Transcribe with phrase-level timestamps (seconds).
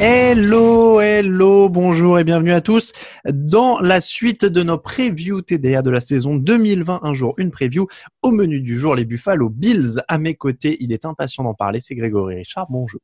[0.00, 2.92] Hello, hello, bonjour et bienvenue à tous
[3.32, 7.00] dans la suite de nos previews TDA de la saison 2020.
[7.02, 7.86] Un jour, une preview.
[8.22, 10.76] Au menu du jour, les Buffalo Bills à mes côtés.
[10.80, 11.80] Il est impatient d'en parler.
[11.80, 12.66] C'est Grégory Richard.
[12.70, 13.00] Bonjour.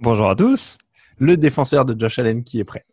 [0.00, 0.78] Bonjour à tous.
[1.18, 2.86] Le défenseur de Josh Allen qui est prêt.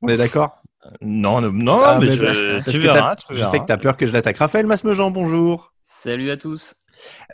[0.00, 0.62] On est d'accord?
[1.00, 3.76] Non, non, non, Ah, mais mais je, parce tu verras, Je sais que tu as
[3.78, 4.38] peur que je l'attaque.
[4.38, 5.72] Raphaël Masmejean, bonjour.
[5.84, 6.76] Salut à tous.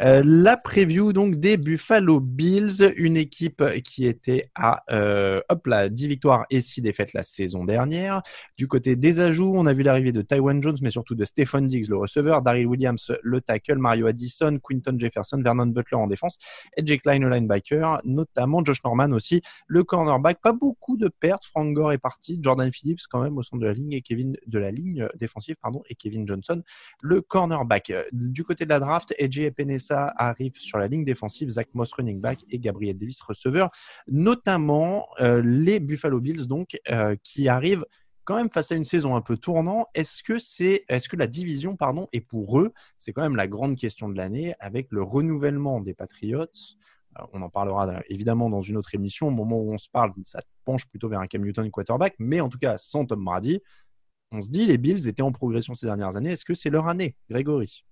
[0.01, 5.89] Euh, la preview donc des Buffalo Bills, une équipe qui était à euh, hop là
[5.89, 8.23] 10 victoires et 6 défaites la saison dernière.
[8.57, 11.63] Du côté des ajouts, on a vu l'arrivée de Tywan Jones, mais surtout de Stephon
[11.63, 16.37] Diggs, le receveur, Daryl Williams, le tackle, Mario Addison, Quinton Jefferson, Vernon Butler en défense,
[16.77, 20.41] et Jake le linebacker, notamment Josh Norman aussi, le cornerback.
[20.41, 21.45] Pas beaucoup de pertes.
[21.45, 24.37] Frank Gore est parti, Jordan Phillips quand même au centre de la ligne et Kevin
[24.47, 26.63] de la ligne défensive pardon et Kevin Johnson
[27.01, 27.93] le cornerback.
[28.13, 32.21] Du côté de la draft, AJ Penessa arrive sur la ligne défensive, Zach Moss running
[32.21, 33.71] back et Gabriel Davis receveur,
[34.09, 37.85] notamment euh, les Buffalo Bills donc euh, qui arrivent
[38.25, 39.87] quand même face à une saison un peu tournant.
[39.95, 42.73] Est-ce que c'est, est-ce que la division pardon est pour eux?
[42.99, 46.43] C'est quand même la grande question de l'année avec le renouvellement des Patriots.
[47.19, 49.29] Euh, On en parlera évidemment dans une autre émission.
[49.29, 52.41] Au moment où on se parle, ça penche plutôt vers un Cam Newton quarterback, mais
[52.41, 53.61] en tout cas sans Tom Brady.
[54.33, 56.31] On se dit, les Bills étaient en progression ces dernières années.
[56.31, 57.85] Est-ce que c'est leur année, Grégory?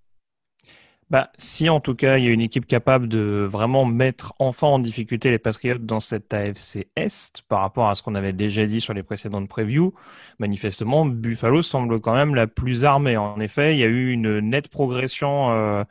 [1.10, 4.66] Bah, si en tout cas il y a une équipe capable de vraiment mettre enfin
[4.66, 8.66] en difficulté les Patriots dans cette AFC Est par rapport à ce qu'on avait déjà
[8.66, 9.94] dit sur les précédentes previews,
[10.38, 13.16] manifestement Buffalo semble quand même la plus armée.
[13.16, 15.82] En effet, il y a eu une nette progression euh,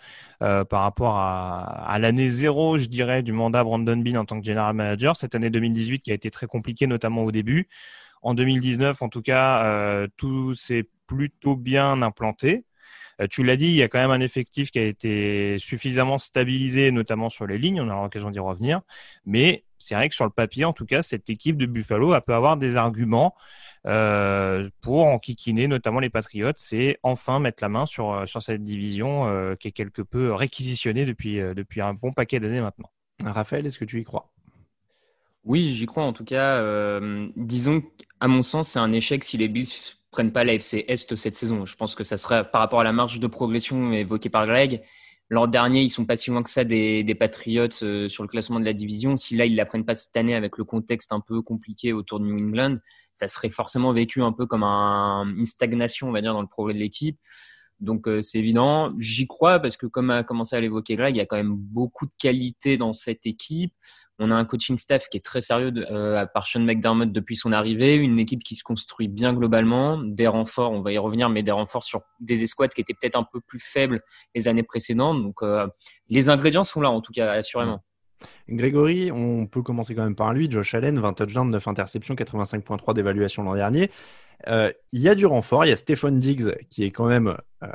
[0.43, 4.39] euh, par rapport à, à l'année zéro, je dirais, du mandat Brandon Bean en tant
[4.39, 5.17] que general manager.
[5.17, 7.67] Cette année 2018 qui a été très compliquée, notamment au début.
[8.21, 12.66] En 2019, en tout cas, euh, tout s'est plutôt bien implanté.
[13.21, 16.19] Euh, tu l'as dit, il y a quand même un effectif qui a été suffisamment
[16.19, 17.81] stabilisé, notamment sur les lignes.
[17.81, 18.81] On aura l'occasion d'y revenir.
[19.25, 22.21] Mais c'est vrai que sur le papier, en tout cas, cette équipe de Buffalo elle
[22.21, 23.35] peut avoir des arguments
[23.85, 28.63] euh, pour enquiquiner notamment les Patriots et enfin mettre la main sur, euh, sur cette
[28.63, 32.91] division euh, qui est quelque peu réquisitionnée depuis, euh, depuis un bon paquet d'années maintenant.
[33.23, 34.31] Raphaël, est-ce que tu y crois?
[35.43, 36.57] Oui, j'y crois en tout cas.
[36.57, 40.85] Euh, disons qu'à mon sens, c'est un échec si les Bills prennent pas la FC
[40.87, 41.65] Est cette saison.
[41.65, 44.81] Je pense que ça serait par rapport à la marge de progression évoquée par Greg.
[45.29, 48.29] L'an dernier, ils sont pas si loin que ça des, des Patriots euh, sur le
[48.29, 49.17] classement de la division.
[49.17, 52.21] Si là, ils la prennent pas cette année avec le contexte un peu compliqué autour
[52.21, 52.77] de New England,
[53.13, 56.47] ça serait forcément vécu un peu comme un- une stagnation, on va dire, dans le
[56.47, 57.19] progrès de l'équipe.
[57.79, 58.91] Donc euh, c'est évident.
[58.97, 61.55] J'y crois parce que comme a commencé à l'évoquer Greg, il y a quand même
[61.55, 63.73] beaucoup de qualité dans cette équipe.
[64.19, 67.35] On a un coaching staff qui est très sérieux de, euh, par Sean McDermott depuis
[67.35, 71.29] son arrivée, une équipe qui se construit bien globalement, des renforts, on va y revenir,
[71.29, 74.01] mais des renforts sur des escouades qui étaient peut-être un peu plus faibles
[74.33, 75.21] les années précédentes.
[75.21, 75.67] Donc euh,
[76.09, 77.83] les ingrédients sont là en tout cas, assurément.
[78.49, 80.49] Grégory, on peut commencer quand même par lui.
[80.49, 83.91] Josh Allen, 20 touchdowns, 9 interceptions, 85.3 d'évaluation l'an dernier.
[84.47, 85.65] Euh, Il y a du renfort.
[85.65, 87.67] Il y a Stephon Diggs qui est quand même euh,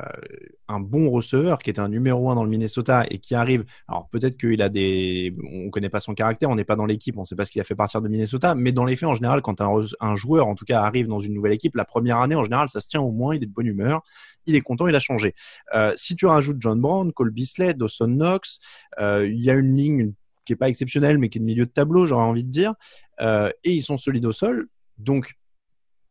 [0.67, 3.65] un bon receveur, qui est un numéro un dans le Minnesota et qui arrive.
[3.87, 7.17] Alors peut-être qu'il a des, on connaît pas son caractère, on n'est pas dans l'équipe,
[7.17, 9.13] on sait pas ce qu'il a fait partir de Minnesota, mais dans les faits en
[9.13, 12.35] général, quand un, joueur en tout cas arrive dans une nouvelle équipe, la première année
[12.35, 14.03] en général, ça se tient au moins, il est de bonne humeur,
[14.45, 15.35] il est content, il a changé.
[15.75, 18.59] Euh, si tu rajoutes John Brown, Cole Beasley, Dawson Knox,
[18.99, 20.13] il y a une ligne
[20.45, 22.73] qui est pas exceptionnelle, mais qui est de milieu de tableau, j'aurais envie de dire,
[23.19, 24.67] et ils sont solides au sol,
[24.97, 25.35] donc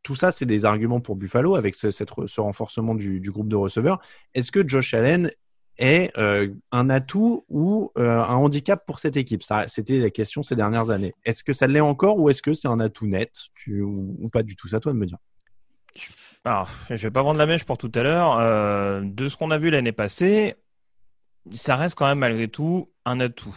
[0.03, 4.01] tout ça, c'est des arguments pour Buffalo avec ce, renforcement du, groupe de receveurs.
[4.35, 5.31] Est-ce que Josh Allen
[5.79, 9.43] est euh, un atout ou euh, un handicap pour cette équipe?
[9.43, 11.15] Ça, C'était la question ces dernières années.
[11.25, 13.33] Est-ce que ça l'est encore ou est-ce que c'est un atout net?
[13.69, 14.69] Ou, pas du tout?
[14.75, 15.19] À toi de me dire.
[16.45, 18.39] Alors, je vais pas vendre la mèche pour tout à l'heure.
[18.39, 20.57] Euh, de ce qu'on a vu l'année passée,
[21.53, 23.57] ça reste quand même malgré tout un atout.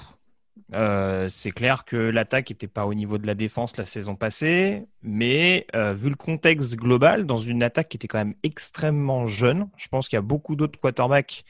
[0.74, 4.86] Euh, c'est clair que l'attaque n'était pas au niveau de la défense la saison passée,
[5.04, 9.70] mais euh, vu le contexte global, dans une attaque qui était quand même extrêmement jeune,
[9.78, 11.44] je pense qu'il y a beaucoup d'autres quarterbacks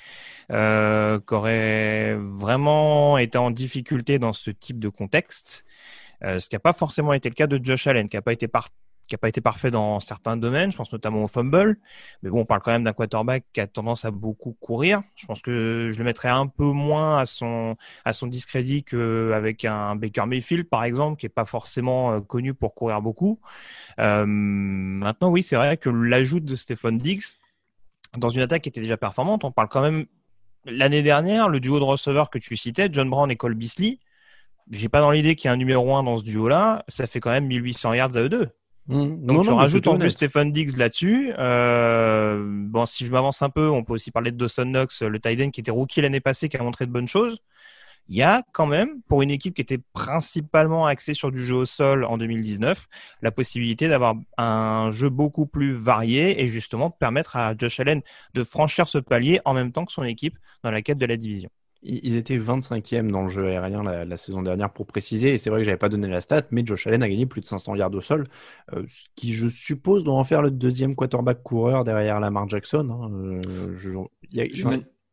[0.52, 5.66] euh, qui auraient vraiment été en difficulté dans ce type de contexte.
[6.22, 8.48] Ce qui n'a pas forcément été le cas de Josh Allen, qui n'a pas été
[8.48, 8.70] par
[9.08, 11.78] qui n'a pas été parfait dans certains domaines, je pense notamment au fumble.
[12.24, 15.02] Mais bon, on parle quand même d'un quarterback qui a tendance à beaucoup courir.
[15.16, 19.66] Je pense que je le mettrais un peu moins à son, à son discrédit qu'avec
[19.66, 23.40] un Baker Mayfield, par exemple, qui est pas forcément euh, connu pour courir beaucoup.
[24.00, 27.38] Euh, maintenant, oui, c'est vrai que l'ajout de Stephen Diggs
[28.18, 30.06] dans une attaque qui était déjà performante, on parle quand même
[30.66, 34.00] l'année dernière, le duo de receveurs que tu citais, John Brown et Cole Beasley,
[34.72, 37.20] j'ai pas dans l'idée qu'il y ait un numéro 1 dans ce duo-là, ça fait
[37.20, 38.50] quand même 1800 yards à eux deux.
[38.88, 39.26] Mmh.
[39.26, 41.34] Donc tu rajoutes en plus Stephen Diggs là-dessus.
[41.40, 45.20] Euh, bon, si je m'avance un peu, on peut aussi parler de Dawson Knox, le
[45.20, 47.40] tight qui était rookie l'année passée, qui a montré de bonnes choses.
[48.08, 51.56] Il y a quand même, pour une équipe qui était principalement axée sur du jeu
[51.56, 52.88] au sol en 2019,
[53.24, 58.04] la possibilité d'avoir un jeu beaucoup plus varié et justement permettre à Josh Allen
[58.36, 61.18] de franchir ce palier en même temps que son équipe dans la quête de la
[61.18, 61.50] division.
[61.88, 65.36] Ils étaient 25e dans le jeu aérien la, saison dernière pour préciser.
[65.36, 67.42] Et c'est vrai que j'avais pas donné la stat, mais Josh Allen a gagné plus
[67.42, 68.28] de 500 yards au sol,
[68.74, 72.90] euh, ce qui je suppose doit en faire le deuxième quarterback coureur derrière Lamar Jackson.
[72.90, 73.12] Hein.
[73.14, 73.90] Euh, je,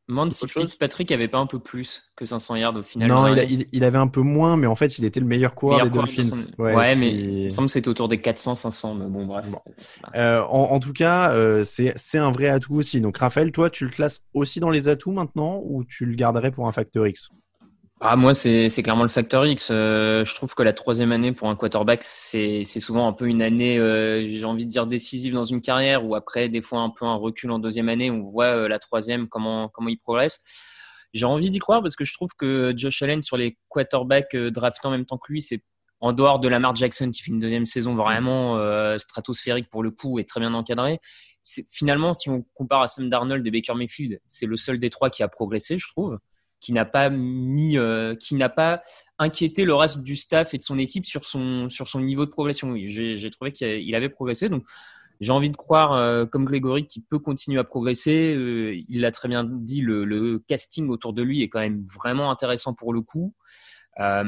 [0.09, 3.09] demande si Fitzpatrick avait pas un peu plus que 500 yards au final.
[3.09, 5.91] Non, il, avait un peu moins, mais en fait, il était le meilleur coureur des
[5.91, 6.47] Dolphins.
[6.59, 8.99] Ouais, mais il me semble que c'était autour des 400-500.
[8.99, 9.47] Mais bon, bref.
[10.15, 13.01] Euh, en, tout cas, euh, c'est un vrai atout aussi.
[13.01, 16.51] Donc, Raphaël, toi, tu le classes aussi dans les atouts maintenant ou tu le garderais
[16.51, 17.31] pour un facteur X?
[18.05, 19.69] Ah, moi, c'est clairement le facteur X.
[19.71, 23.41] Euh, je trouve que la troisième année pour un quarterback, c'est souvent un peu une
[23.41, 26.91] année, euh, j'ai envie de dire, décisive dans une carrière, ou après, des fois, un
[26.91, 28.11] peu un recul en deuxième année.
[28.11, 30.41] On voit euh, la troisième, comment, comment il progresse.
[31.15, 34.89] J'ai envie d'y croire parce que je trouve que Josh Allen, sur les quarterbacks draftés
[34.89, 35.63] en même temps que lui, c'est
[36.01, 38.59] en dehors de Lamar Jackson qui fait une deuxième saison vraiment
[38.99, 40.99] stratosphérique pour le coup et très bien encadré.
[41.71, 45.11] Finalement, si on compare à Sam Darnold et Baker Mayfield, c'est le seul des trois
[45.11, 46.19] qui a progressé, je trouve
[46.63, 48.83] qui n'a pas mis, euh, qui n'a pas
[49.19, 52.31] inquiété le reste du staff et de son équipe sur son sur son niveau de
[52.31, 52.75] progression.
[52.77, 54.63] J'ai trouvé qu'il avait progressé, donc
[55.21, 58.33] j'ai envie de croire, euh, comme Grégory, qu'il peut continuer à progresser.
[58.37, 62.31] Euh, il l'a très bien dit, le, casting autour de lui est quand même vraiment
[62.31, 63.35] intéressant pour le coup.
[63.99, 64.23] Que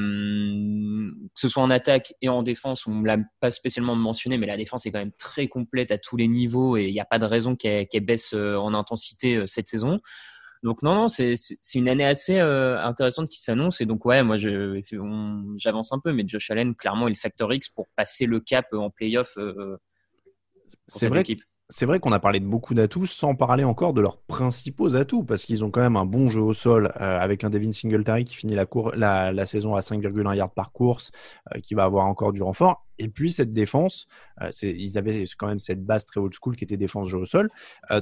[1.35, 4.57] ce soit en attaque et en défense, on ne l'a pas spécialement mentionné, mais la
[4.57, 7.19] défense est quand même très complète à tous les niveaux et il n'y a pas
[7.19, 10.01] de raison qu'elle baisse en intensité cette saison.
[10.65, 11.35] Donc non, non, c'est
[11.75, 13.83] une année assez euh, intéressante qui s'annonce.
[13.83, 17.69] Et donc ouais, moi j'avance un peu, mais Josh Allen, clairement, est le facteur X
[17.69, 19.37] pour passer le cap en playoff.
[19.37, 19.77] Euh,
[20.89, 21.23] c'est vrai.
[21.71, 25.25] C'est vrai qu'on a parlé de beaucoup d'atouts sans parler encore de leurs principaux atouts
[25.25, 28.27] parce qu'ils ont quand même un bon jeu au sol euh, avec un Devin Singletary
[28.27, 31.11] qui finit la, la, la saison à 5,1 yards par course,
[31.63, 32.87] qui va avoir encore du renfort.
[32.99, 34.09] Et puis cette défense,
[34.63, 37.51] ils avaient quand même cette base très old school qui était défense jeu au sol.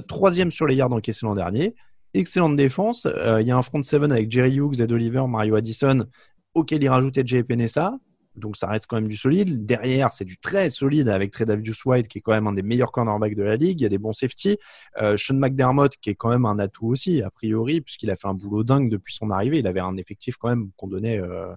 [0.09, 1.73] troisième sur les yards encaissés l'an dernier
[2.13, 3.05] excellente défense.
[3.05, 6.05] Euh, il y a un front seven avec Jerry Hughes, Ed Oliver, Mario Addison,
[6.53, 7.97] auquel il rajoutait Jay Penessa.
[8.35, 9.65] Donc ça reste quand même du solide.
[9.65, 12.91] Derrière, c'est du très solide avec Tredavious White, qui est quand même un des meilleurs
[12.91, 13.81] cornerbacks de la ligue.
[13.81, 14.57] Il y a des bons safety.
[15.01, 18.27] Euh, Sean McDermott, qui est quand même un atout aussi, a priori, puisqu'il a fait
[18.27, 19.59] un boulot dingue depuis son arrivée.
[19.59, 21.53] Il avait un effectif quand même qu'on donnait euh,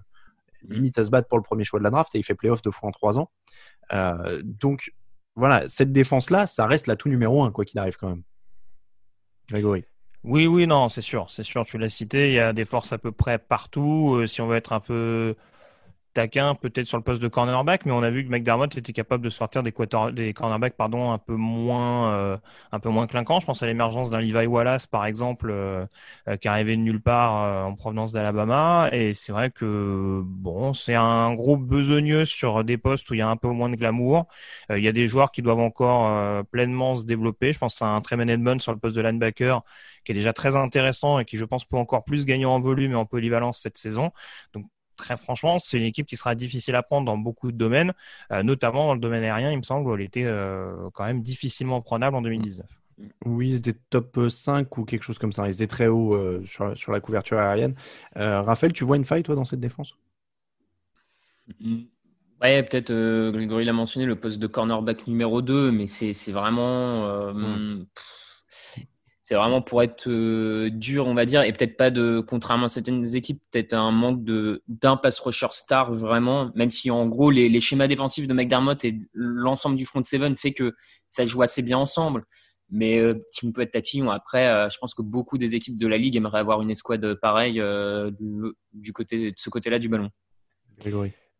[0.67, 2.61] limite à se battre pour le premier choix de la draft et il fait playoff
[2.61, 3.31] deux fois en trois ans.
[4.43, 4.91] Donc
[5.35, 8.23] voilà, cette défense-là, ça reste l'atout numéro un, quoi qu'il arrive quand même.
[9.49, 9.85] Grégory.
[10.29, 12.91] Oui, oui, non, c'est sûr, c'est sûr, tu l'as cité, il y a des forces
[12.91, 14.15] à peu près partout.
[14.15, 15.35] Euh, si on veut être un peu
[16.13, 19.23] taquin peut-être sur le poste de cornerback, mais on a vu que McDermott était capable
[19.23, 19.73] de sortir des,
[20.13, 22.37] des cornerbacks pardon, un peu moins euh,
[22.71, 23.39] un peu moins clinquants.
[23.39, 25.85] Je pense à l'émergence d'un Levi Wallace par exemple euh,
[26.27, 30.95] euh, qui arrivait de nulle part en provenance d'Alabama et c'est vrai que bon, c'est
[30.95, 34.27] un groupe besogneux sur des postes où il y a un peu moins de glamour.
[34.69, 37.53] il y a des joueurs qui doivent encore pleinement se développer.
[37.53, 39.61] Je pense à un Tremaine Edmond sur le poste de linebacker
[40.03, 42.93] qui est déjà très intéressant et qui je pense peut encore plus gagner en volume
[42.93, 44.11] et en polyvalence cette saison.
[44.53, 44.65] Donc
[44.97, 47.93] très franchement, c'est une équipe qui sera difficile à prendre dans beaucoup de domaines,
[48.31, 49.51] euh, notamment dans le domaine aérien.
[49.51, 52.65] Il me semble qu'elle était euh, quand même difficilement prenable en 2019.
[53.25, 55.47] Oui, ils étaient top 5 ou quelque chose comme ça.
[55.47, 57.75] Ils étaient très haut euh, sur, la couverture aérienne.
[58.15, 59.95] Raphaël, tu vois une faille, toi, dans cette défense?
[61.61, 61.83] Mm.
[62.41, 67.33] Ouais, peut-être Grégory l'a mentionné, le poste de cornerback numéro 2, mais c'est vraiment.
[67.33, 67.85] Mm.
[69.27, 72.69] C'est vraiment pour être euh, dur, on va dire, et peut-être pas de, contrairement à
[72.69, 77.29] certaines équipes, peut-être un manque de d'un pass rusher star vraiment, même si en gros
[77.29, 80.73] les, schémas défensifs de McDermott et l'ensemble du front seven fait que
[81.09, 82.23] ça joue assez bien ensemble.
[82.69, 85.87] Mais euh, on peut être tatillon, après, euh, je pense que beaucoup des équipes de
[85.87, 88.11] la ligue aimeraient avoir une escouade pareille euh,
[88.71, 90.09] du, côté de ce côté-là du ballon.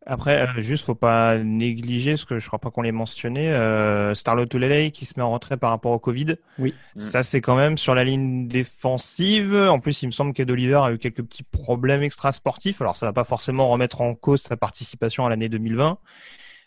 [0.06, 4.14] Après, euh, juste, faut pas négliger, parce que je crois pas qu'on l'ait mentionné, euh,
[4.14, 6.36] Starlot Tulele qui se met en retrait par rapport au Covid.
[6.58, 6.74] Oui.
[6.96, 9.54] Ça, c'est quand même sur la ligne défensive.
[9.54, 12.80] En plus, il me semble qu'Ed Oliver a eu quelques petits problèmes extra-sportifs.
[12.80, 15.98] Alors, ça va pas forcément remettre en cause sa participation à l'année 2020.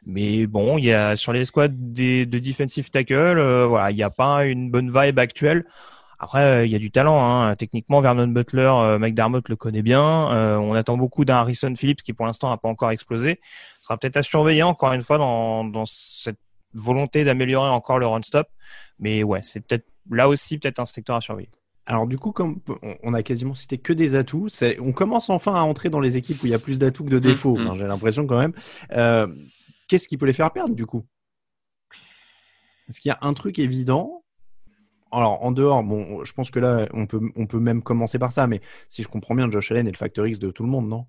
[0.05, 3.95] Mais bon, il y a sur les squads des, de defensive tackle, euh, voilà, il
[3.95, 5.65] n'y a pas une bonne vibe actuelle.
[6.23, 7.19] Après, euh, il y a du talent.
[7.19, 7.55] Hein.
[7.55, 10.31] Techniquement, Vernon Butler, euh, McDermott le connaît bien.
[10.31, 13.39] Euh, on attend beaucoup d'un Harrison Phillips qui, pour l'instant, n'a pas encore explosé.
[13.79, 16.37] Ce sera peut-être à surveiller encore une fois dans, dans cette
[16.75, 18.47] volonté d'améliorer encore le run-stop.
[18.99, 21.49] Mais ouais, c'est peut-être là aussi peut-être un secteur à surveiller.
[21.87, 22.59] Alors du coup, comme
[23.01, 24.47] on a quasiment cité que des atouts,
[24.79, 27.09] on commence enfin à entrer dans les équipes où il y a plus d'atouts que
[27.09, 27.57] de défauts.
[27.57, 27.77] Mmh, mmh.
[27.79, 28.53] J'ai l'impression quand même.
[28.91, 29.27] Euh,
[29.87, 31.03] Qu'est-ce qui peut les faire perdre du coup?
[32.87, 34.23] Est-ce qu'il y a un truc évident?
[35.11, 38.31] Alors en dehors, bon, je pense que là, on peut, on peut même commencer par
[38.31, 40.69] ça, mais si je comprends bien, Josh Allen est le facteur X de tout le
[40.69, 41.05] monde, non?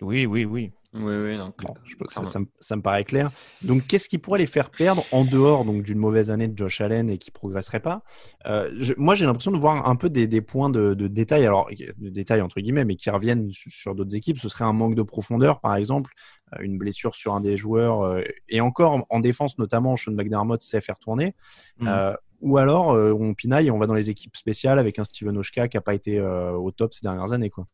[0.00, 0.72] Oui, oui, oui.
[0.94, 3.30] Oui, oui, donc, bon, je ça, ça, me, ça, me, paraît clair.
[3.62, 6.80] Donc, qu'est-ce qui pourrait les faire perdre en dehors donc d'une mauvaise année de Josh
[6.80, 8.02] Allen et qui progresserait pas?
[8.46, 11.44] Euh, je, Moi, j'ai l'impression de voir un peu des, des points de, de, détail,
[11.44, 14.38] alors de détail entre guillemets, mais qui reviennent sur, sur d'autres équipes.
[14.38, 16.10] Ce serait un manque de profondeur, par exemple,
[16.54, 20.62] euh, une blessure sur un des joueurs, euh, et encore en défense notamment, Sean McDermott
[20.62, 21.34] sait faire tourner.
[21.80, 21.88] Mmh.
[21.88, 25.04] Euh, ou alors euh, on pinaille et on va dans les équipes spéciales avec un
[25.04, 27.50] Steven Oshka qui n'a pas été euh, au top ces dernières années.
[27.50, 27.66] Quoi.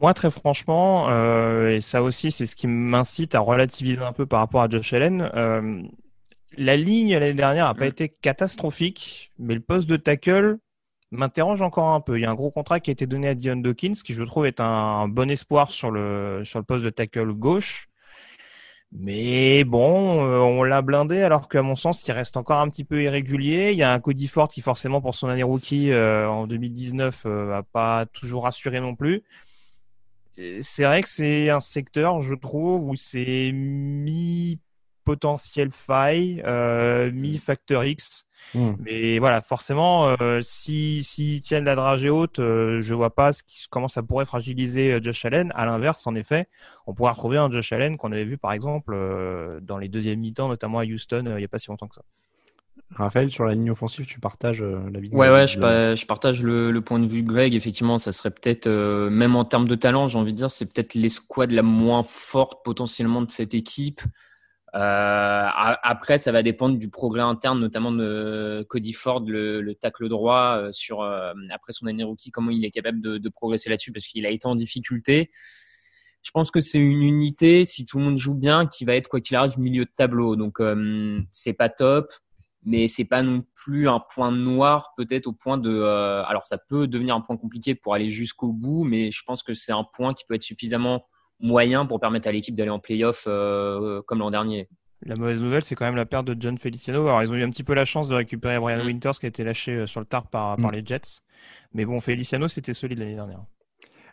[0.00, 4.26] Moi, très franchement, euh, et ça aussi, c'est ce qui m'incite à relativiser un peu
[4.26, 5.30] par rapport à Josh Allen.
[6.56, 7.88] La ligne l'année dernière n'a pas mm.
[7.88, 10.58] été catastrophique, mais le poste de tackle
[11.10, 12.18] m'interroge encore un peu.
[12.18, 14.22] Il y a un gros contrat qui a été donné à Dion Dawkins, qui je
[14.24, 17.88] trouve est un bon espoir sur le, sur le poste de tackle gauche.
[18.92, 22.84] Mais bon, euh, on l'a blindé alors qu'à mon sens, il reste encore un petit
[22.84, 23.72] peu irrégulier.
[23.72, 27.24] Il y a un Cody Ford qui forcément pour son année rookie euh, en 2019
[27.26, 29.22] euh, a pas toujours assuré non plus.
[30.60, 34.60] C'est vrai que c'est un secteur, je trouve, où c'est mi
[35.04, 38.27] potentiel faille, euh, mi facteur X.
[38.54, 38.72] Mmh.
[38.80, 43.42] Mais voilà, forcément, euh, si s'ils tiennent la dragée haute, euh, je vois pas ce
[43.42, 45.52] qui, comment ça pourrait fragiliser euh, Josh Allen.
[45.54, 46.48] À l'inverse, en effet,
[46.86, 50.20] on pourrait retrouver un Josh Allen qu'on avait vu par exemple euh, dans les deuxièmes
[50.20, 52.02] mi-temps, notamment à Houston, il n'y a pas si longtemps que ça.
[52.94, 56.42] Raphaël, sur la ligne offensive, tu partages la vidéo Ouais, ouais, je, pa je, partage
[56.42, 57.54] le, le, point de vue de Greg.
[57.54, 60.72] Effectivement, ça serait peut-être, euh, même en termes de talent, j'ai envie de dire, c'est
[60.72, 64.00] peut-être l'escouade la moins forte potentiellement de cette équipe.
[64.74, 70.08] Euh, après, ça va dépendre du progrès interne, notamment de Cody Ford, le, le tacle
[70.08, 73.70] droit, euh, sur euh, après son année rookie, comment il est capable de, de progresser
[73.70, 75.30] là-dessus, parce qu'il a été en difficulté.
[76.22, 79.08] Je pense que c'est une unité, si tout le monde joue bien, qui va être
[79.08, 80.36] quoi qu'il arrive milieu de tableau.
[80.36, 82.12] Donc euh, c'est pas top,
[82.64, 85.70] mais c'est pas non plus un point noir, peut-être au point de.
[85.70, 89.42] Euh, alors ça peut devenir un point compliqué pour aller jusqu'au bout, mais je pense
[89.42, 91.06] que c'est un point qui peut être suffisamment
[91.40, 94.68] moyen pour permettre à l'équipe d'aller en playoff euh, comme l'an dernier.
[95.02, 97.06] La mauvaise nouvelle, c'est quand même la perte de John Feliciano.
[97.06, 98.86] Alors, ils ont eu un petit peu la chance de récupérer Brian mm.
[98.86, 100.62] Winters qui a été lâché euh, sur le tard par, mm.
[100.62, 101.22] par les Jets.
[101.72, 103.44] Mais bon, Feliciano, c'était solide l'année dernière.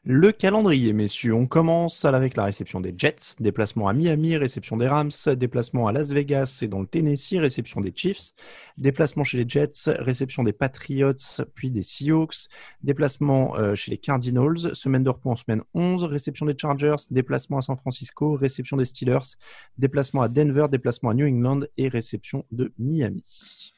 [0.07, 4.87] Le calendrier, messieurs, on commence avec la réception des Jets, déplacement à Miami, réception des
[4.87, 8.33] Rams, déplacement à Las Vegas et dans le Tennessee, réception des Chiefs,
[8.77, 12.49] déplacement chez les Jets, réception des Patriots, puis des Seahawks,
[12.83, 17.57] déplacement euh, chez les Cardinals, semaine de repos en semaine 11, réception des Chargers, déplacement
[17.57, 19.37] à San Francisco, réception des Steelers,
[19.79, 23.74] déplacement à Denver, déplacement à New England et réception de Miami.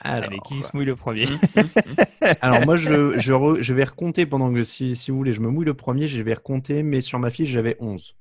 [0.00, 1.26] Alors, Allez, qui se mouille le premier
[2.40, 5.40] Alors moi, je, je, re, je, vais recompter pendant que, si, si, vous voulez, je
[5.40, 8.16] me mouille le premier, je vais recompter, mais sur ma fiche, j'avais 11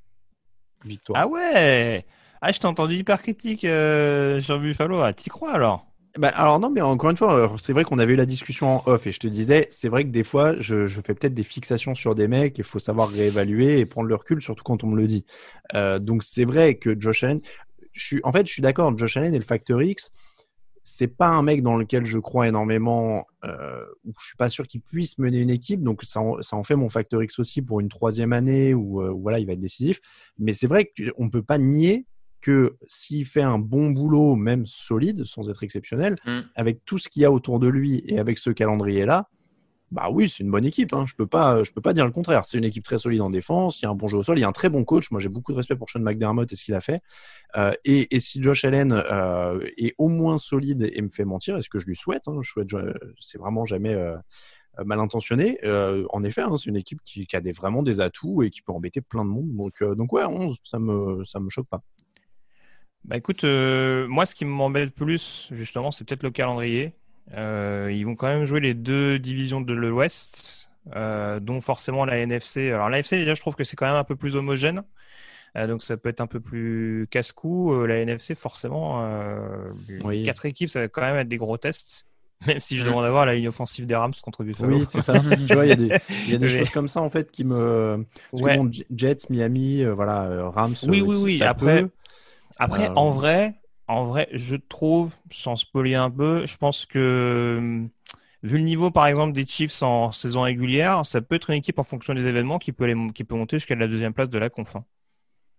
[0.85, 1.21] victoires.
[1.21, 2.05] Ah ouais
[2.41, 5.01] Ah, je t'ai entendu hyper critique euh, sur Buffalo.
[5.01, 5.87] Ah, t'y crois alors?
[6.17, 8.83] Bah, alors non, mais encore une fois, c'est vrai qu'on avait eu la discussion en
[8.87, 11.43] off et je te disais, c'est vrai que des fois, je, je fais peut-être des
[11.43, 14.87] fixations sur des mecs, il faut savoir réévaluer et prendre le recul, surtout quand on
[14.87, 15.25] me le dit.
[15.75, 17.41] Euh, donc c'est vrai que Josh Allen,
[17.93, 20.11] je suis, en fait, je suis d'accord, Josh Allen est le facteur X
[20.89, 24.65] c'est pas un mec dans lequel je crois énormément, euh, où je suis pas sûr
[24.65, 27.61] qu'il puisse mener une équipe, donc ça en, ça en, fait mon facteur X aussi
[27.61, 29.99] pour une troisième année où, euh, voilà il va être décisif.
[30.39, 32.05] Mais c'est vrai qu'on peut pas nier
[32.39, 36.39] que s'il fait un bon boulot, même solide, sans être exceptionnel, mm.
[36.55, 39.27] avec tout ce qu'il y a autour de lui et avec ce calendrier là,
[39.89, 40.91] Bah oui, c'est une bonne équipe.
[40.93, 41.05] Hein.
[41.07, 42.43] Je peux peux pas dire le contraire.
[42.45, 43.79] C'est une équipe très solide en défense.
[43.81, 44.37] Il y a un bon jeu au sol.
[44.37, 45.11] Il y a un très bon coach.
[45.11, 47.01] Moi, j'ai beaucoup de respect pour Sean McDermott et ce qu'il a fait.
[47.55, 51.69] Euh, et, si Josh Allen euh, est au moins solide et me fait mentir, est-ce
[51.69, 52.67] que je lui souhaite hein, souhaite,
[53.21, 54.17] c'est vraiment jamais euh,
[54.85, 55.57] mal intentionné.
[56.09, 58.99] En effet, hein, c'est une équipe qui, a vraiment des atouts et qui peut embêter
[58.99, 59.55] plein de monde.
[59.55, 61.81] Donc, donc ouais, 11, ça me, ça me choque pas.
[63.05, 66.93] Bah écoute, moi, ce qui m'embête plus, justement, c'est peut-être le calendrier.
[67.35, 72.17] Euh, ils vont quand même jouer les deux divisions de l'Ouest, euh, dont forcément la
[72.17, 72.71] NFC.
[72.71, 74.83] Alors la NFC, déjà, je trouve que c'est quand même un peu plus homogène.
[75.55, 77.85] Euh, donc ça peut être un peu plus casse-cou.
[77.85, 79.05] La NFC, forcément,
[80.03, 80.23] oui.
[80.23, 82.05] quatre équipes, ça va quand même être des gros tests.
[82.45, 84.77] Même si je demande à voir la ligne offensive des Rams contre Buffalo.
[84.77, 85.15] Oui, c'est ça.
[85.19, 85.87] tu vois, il y a des,
[86.27, 88.05] y a des choses comme ça en fait qui me.
[88.31, 88.57] Ouais.
[88.57, 90.75] Bon, Jets, Miami, voilà, Rams.
[90.87, 91.41] Oui, oui, oui.
[91.41, 91.89] Après, peut...
[92.59, 93.55] après en vrai,
[93.87, 97.87] en vrai, je trouve, sans spoiler un peu, je pense que
[98.43, 101.79] vu le niveau, par exemple, des Chiefs en saison régulière, ça peut être une équipe
[101.79, 104.37] en fonction des événements qui peut, les, qui peut monter jusqu'à la deuxième place de
[104.37, 104.75] la conf.
[104.75, 104.85] Hein.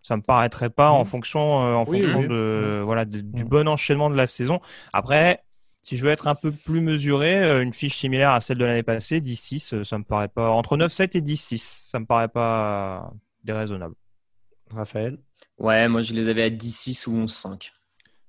[0.02, 2.84] Ça me paraîtrait pas en fonction, euh, en oui, fonction oui, de, mmh.
[2.84, 4.60] voilà, de, du bon enchaînement de la saison.
[4.92, 5.42] Après,
[5.82, 8.64] si je veux être un peu plus mesuré, euh, une fiche similaire à celle de
[8.64, 12.28] l'année passée, 10-6, euh, ça me paraît pas entre 9-7 et 10-6, ça me paraît
[12.28, 13.10] pas
[13.42, 13.94] déraisonnable.
[14.70, 15.18] Raphaël?
[15.58, 17.72] Ouais, moi je les avais à 10-6 ou 11-5.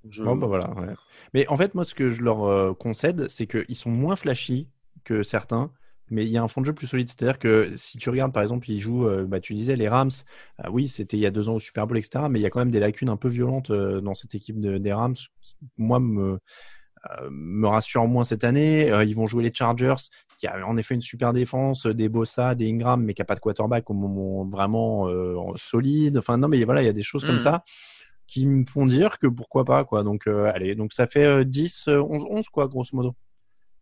[0.07, 0.23] Je...
[0.23, 0.69] Bon, bah voilà.
[0.71, 0.93] Ouais.
[1.33, 4.69] Mais en fait, moi, ce que je leur euh, concède, c'est qu'ils sont moins flashy
[5.03, 5.71] que certains,
[6.09, 7.07] mais il y a un fond de jeu plus solide.
[7.07, 10.09] C'est-à-dire que si tu regardes, par exemple, ils jouent, euh, bah, tu disais, les Rams,
[10.63, 12.45] euh, oui, c'était il y a deux ans au Super Bowl, etc., mais il y
[12.45, 15.15] a quand même des lacunes un peu violentes euh, dans cette équipe de, des Rams.
[15.77, 16.39] Moi, me,
[17.29, 18.89] me rassure moins cette année.
[19.05, 19.95] ils vont jouer les Chargers,
[20.37, 23.35] qui a en effet une super défense, des Bossa, des Ingram, mais qui n'a pas
[23.35, 25.07] de quarterback au moment vraiment
[25.55, 26.17] solide.
[26.17, 27.27] Enfin, non, mais voilà, il y a des choses mmh.
[27.27, 27.63] comme ça
[28.29, 30.03] qui me font dire que pourquoi pas quoi.
[30.03, 33.15] Donc euh, allez, donc ça fait euh, 10 11 11 quoi grosso modo.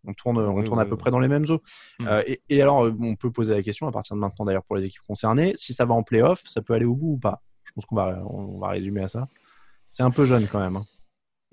[0.06, 1.60] On tourne on oui, tourne oui, à peu près dans les mêmes eaux.
[1.98, 2.06] Mmh.
[2.06, 4.76] Euh, et, et, alors on peut poser la question à partir de maintenant d'ailleurs pour
[4.76, 7.42] les équipes concernées, si ça va en playoff, ça peut aller au bout ou pas?
[7.64, 9.28] Je pense qu'on va on va résumer à ça.
[9.90, 10.76] C'est un peu jeune quand même.
[10.76, 10.86] Hein.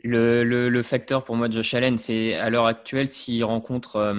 [0.04, 3.96] Le, le, le, facteur pour moi de Josh Allen, c'est à l'heure actuelle s'il rencontre
[3.96, 4.14] euh,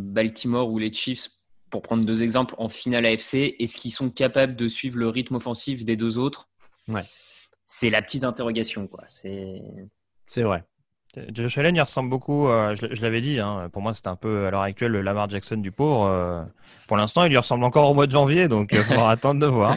[0.00, 1.30] Baltimore ou les Chiefs,
[1.70, 5.36] pour prendre deux exemples, en finale AFC, est-ce qu'ils sont capables de suivre le rythme
[5.36, 6.48] offensif des deux autres?
[6.88, 7.04] Ouais
[7.74, 9.04] c'est la petite interrogation, quoi.
[9.08, 9.62] C'est.
[10.36, 10.64] Vrai.
[11.32, 14.46] Josh Allen, il ressemble beaucoup, euh, je, l'avais dit, hein, pour moi c'est un peu
[14.46, 16.06] à l'heure actuelle le Lamar Jackson du pauvre.
[16.06, 16.42] Euh,
[16.86, 19.46] pour l'instant, il lui ressemble encore au mois de janvier, donc il faudra attendre de
[19.46, 19.76] voir.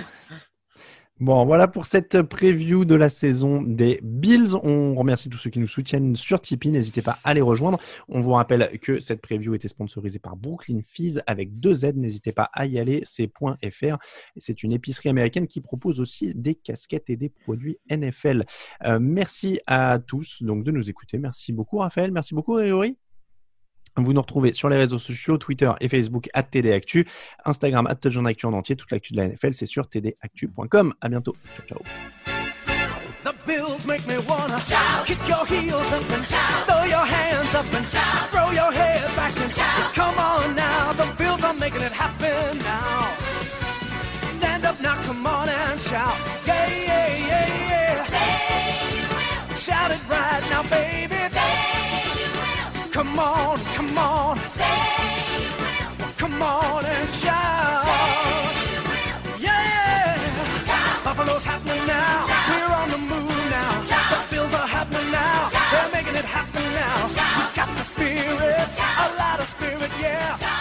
[1.22, 4.54] Bon, voilà pour cette preview de la saison des Bills.
[4.64, 6.72] On remercie tous ceux qui nous soutiennent sur Tipeee.
[6.72, 7.80] N'hésitez pas à les rejoindre.
[8.10, 11.94] On vous rappelle que cette preview était sponsorisée par Brooklyn Fees avec deux Z.
[11.96, 13.02] N'hésitez pas à y aller.
[13.06, 13.32] C'est
[13.72, 13.98] .fr.
[14.36, 18.44] C'est une épicerie américaine qui propose aussi des casquettes et des produits NFL.
[18.84, 21.18] Euh, merci à tous donc de nous écouter.
[21.18, 22.12] Merci beaucoup Raphaël.
[22.12, 22.98] Merci beaucoup Réori.
[23.98, 27.08] Vous nous retrouvez sur les réseaux sociaux, Twitter et Facebook at TDActu,
[27.46, 28.76] Instagram at Actu en entier.
[28.76, 30.94] Toute l'actu de la NFL, c'est sur tdactu.com.
[31.02, 31.36] À bientôt.
[31.56, 31.80] Ciao, ciao.
[33.24, 35.08] The bills make me wanna shout.
[35.08, 36.66] Kick your heels up and shout.
[36.68, 38.30] Throw your hands up and shout.
[38.30, 39.94] Throw your head back and shout.
[39.96, 43.10] Come on now, the bills are making it happen now.
[44.28, 46.16] Stand up now, come on and shout.
[46.46, 48.06] Yeah, yeah, yeah, yeah.
[48.06, 49.58] Say you will.
[49.58, 51.16] Shout it right now, baby.
[52.96, 54.40] Come on, come on.
[54.56, 54.64] Say
[55.36, 56.08] you will.
[56.18, 57.84] Come on and shout.
[57.84, 59.38] Say you will.
[59.38, 60.16] Yeah.
[60.64, 61.04] Shout.
[61.04, 62.26] Buffalo's happening now.
[62.26, 62.50] Shout.
[62.50, 63.84] We're on the moon now.
[63.84, 64.10] Shout.
[64.12, 65.50] The fields are happening now.
[65.74, 67.08] They're making it happen now.
[67.10, 70.55] We got the spirit, a lot of spirit, yeah.